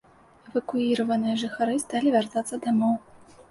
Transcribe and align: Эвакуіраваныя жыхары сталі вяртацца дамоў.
Эвакуіраваныя 0.51 1.35
жыхары 1.43 1.77
сталі 1.85 2.17
вяртацца 2.19 2.61
дамоў. 2.67 2.99